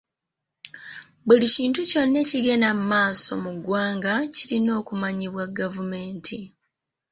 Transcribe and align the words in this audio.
Buli 1.27 1.47
kintu 1.55 1.79
kyonna 1.89 2.17
ekigenda 2.23 2.69
mu 2.77 2.83
maaso 2.93 3.31
mu 3.43 3.51
ggwanga 3.57 4.13
kirina 4.35 4.71
okumanyibwa 4.79 5.43
gavumenti. 5.59 6.39